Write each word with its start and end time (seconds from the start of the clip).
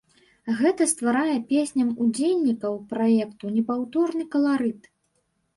Гэта 0.59 0.85
стварае 0.93 1.35
песням 1.51 1.91
удзельнікаў 2.05 2.79
праекту 2.95 3.55
непаўторны 3.59 4.23
каларыт. 4.33 4.91